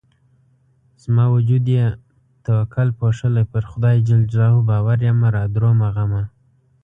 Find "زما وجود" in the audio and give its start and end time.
1.03-1.65